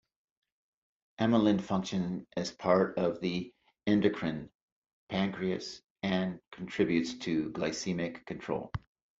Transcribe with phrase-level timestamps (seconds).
[1.19, 3.53] Amylin functions as part of the
[3.85, 4.49] endocrine
[5.09, 8.71] pancreas and contributes to glycemic control.